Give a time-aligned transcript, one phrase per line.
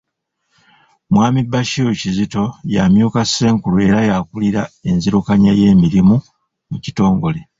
[1.11, 2.43] Mwami Bashir Kizito
[2.75, 6.15] y'amyuka Ssenkulu era y’akulira enzirukanya y’emirimu
[6.69, 7.39] mu kitongole.